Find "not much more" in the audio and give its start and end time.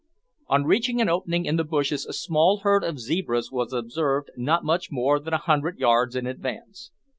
4.35-5.19